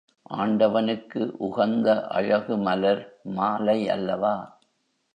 ஆண்டவனுக்கு 0.35 1.21
உகந்த 1.39 1.87
அழகு 2.09 2.57
மலர் 2.57 3.03
மாலை 3.37 3.89
அல்லவா? 3.89 4.35